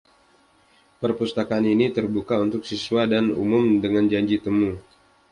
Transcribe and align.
Perpustakaan 1.01 1.61
ini 1.73 1.85
terbuka 1.97 2.33
untuk 2.45 2.61
siswa 2.69 3.01
dan 3.13 3.25
umum 3.43 3.65
dengan 3.83 4.05
janji 4.13 4.37
temu. 4.45 4.71